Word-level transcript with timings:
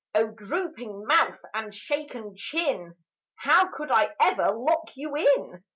O 0.15 0.31
drooping 0.31 1.05
mouth 1.05 1.37
and 1.53 1.71
shaken 1.75 2.35
chin! 2.35 2.95
How 3.35 3.67
could 3.67 3.91
I 3.91 4.09
ever 4.19 4.51
lock 4.51 4.89
you 4.97 5.15
in? 5.15 5.63